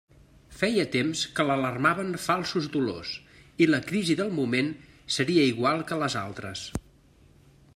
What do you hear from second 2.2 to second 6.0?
falsos dolors i la crisi del moment seria igual que